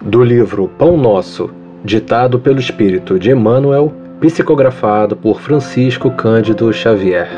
[0.00, 1.50] Do livro Pão Nosso,
[1.82, 7.28] ditado pelo Espírito de Emmanuel, psicografado por Francisco Cândido Xavier.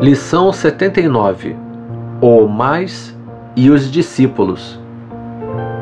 [0.00, 1.56] Lição 79:
[2.20, 3.14] O mais
[3.56, 4.80] e os discípulos.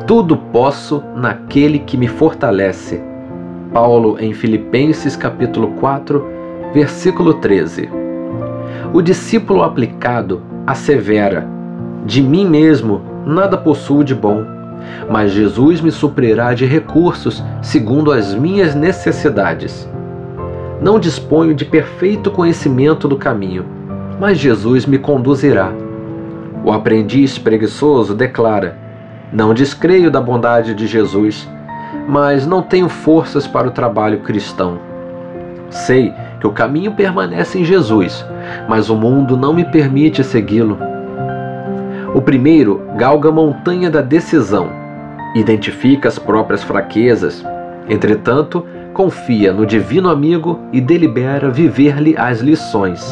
[0.07, 3.01] Tudo posso naquele que me fortalece.
[3.71, 6.25] Paulo em Filipenses capítulo 4,
[6.73, 7.89] versículo 13.
[8.91, 11.47] O discípulo aplicado assevera:
[12.05, 14.62] De mim mesmo nada possuo de bom
[15.09, 19.89] mas Jesus me suprirá de recursos segundo as minhas necessidades.
[20.81, 23.65] Não disponho de perfeito conhecimento do caminho,
[24.19, 25.71] mas Jesus me conduzirá.
[26.63, 28.77] O aprendiz preguiçoso declara:
[29.31, 31.47] Não descreio da bondade de Jesus,
[32.07, 34.79] mas não tenho forças para o trabalho cristão.
[35.69, 38.25] Sei que o caminho permanece em Jesus,
[38.67, 40.92] mas o mundo não me permite segui-lo.
[42.13, 44.69] O primeiro galga a montanha da decisão,
[45.35, 47.43] identifica as próprias fraquezas,
[47.89, 48.63] entretanto,
[48.93, 53.03] confia no divino amigo e delibera viver-lhe as lições.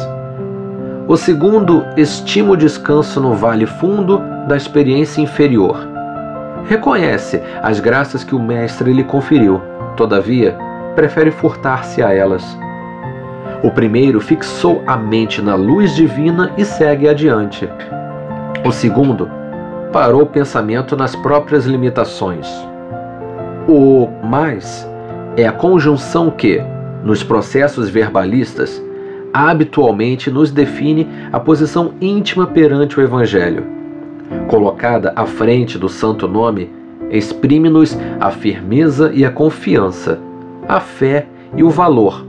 [1.08, 5.76] O segundo estima o descanso no vale fundo da experiência inferior.
[6.68, 9.60] Reconhece as graças que o Mestre lhe conferiu,
[9.96, 10.56] todavia,
[10.94, 12.44] prefere furtar-se a elas.
[13.64, 17.68] O primeiro fixou a mente na luz divina e segue adiante.
[18.64, 19.28] O segundo
[19.92, 22.46] parou o pensamento nas próprias limitações.
[23.66, 24.88] O mais
[25.36, 26.62] é a conjunção que,
[27.02, 28.80] nos processos verbalistas,
[29.34, 33.64] habitualmente nos define a posição íntima perante o Evangelho.
[34.46, 36.70] Colocada à frente do santo nome,
[37.10, 40.20] exprime-nos a firmeza e a confiança,
[40.68, 42.24] a fé e o valor.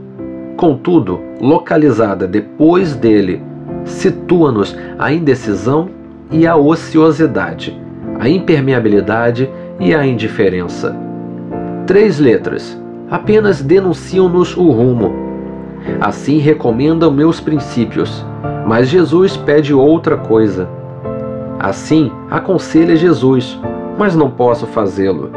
[0.56, 3.40] Contudo, localizada depois dele,
[3.84, 5.90] situa-nos a indecisão
[6.34, 7.80] e a ociosidade,
[8.18, 10.94] a impermeabilidade e a indiferença.
[11.86, 12.76] Três letras
[13.08, 15.14] apenas denunciam-nos o rumo.
[16.00, 18.26] Assim recomendam meus princípios,
[18.66, 20.68] mas Jesus pede outra coisa.
[21.60, 23.56] Assim aconselha Jesus,
[23.96, 25.30] mas não posso fazê-lo.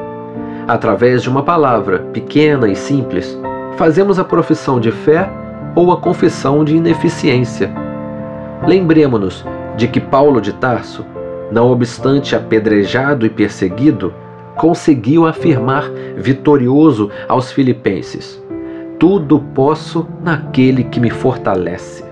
[0.67, 3.39] Através de uma palavra pequena e simples,
[3.75, 5.29] fazemos a profissão de fé
[5.75, 7.71] ou a confissão de ineficiência.
[8.65, 9.45] Lembremos-nos
[9.77, 11.05] de que Paulo de Tarso,
[11.51, 14.13] não obstante apedrejado e perseguido,
[14.55, 18.43] conseguiu afirmar vitorioso aos filipenses:
[18.99, 22.06] Tudo posso naquele que me fortalece.